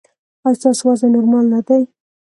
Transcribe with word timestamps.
ایا 0.45 0.57
ستاسو 0.59 0.83
وزن 0.87 1.09
نورمال 1.15 1.45
نه 1.53 1.59
دی؟ 1.67 1.81